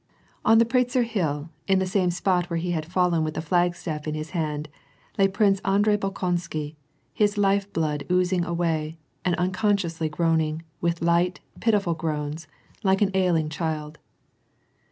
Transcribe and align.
On 0.43 0.57
the 0.57 0.65
Pratzer 0.65 1.03
hill, 1.03 1.51
in 1.67 1.77
the 1.77 1.85
same 1.85 2.09
spot 2.09 2.49
where 2.49 2.57
he 2.57 2.71
had 2.71 2.87
fallen 2.87 3.23
with 3.23 3.35
the 3.35 3.39
flagstafiE 3.39 4.07
in 4.07 4.15
his 4.15 4.31
hand, 4.31 4.67
lay 5.19 5.27
Prince 5.27 5.59
Andrei 5.63 5.95
Bolkonsky, 5.95 6.75
his 7.13 7.37
life 7.37 7.71
blood 7.71 8.05
oozing 8.09 8.43
away, 8.43 8.97
and 9.23 9.35
unconsciously 9.35 10.09
groaning, 10.09 10.63
with 10.81 11.03
light, 11.03 11.39
pitiful 11.59 11.93
groans, 11.93 12.47
like 12.81 13.03
an 13.03 13.11
ailing 13.13 13.47
child. 13.49 13.99